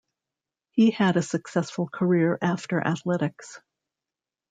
[0.71, 3.61] He had a successful career after athletics.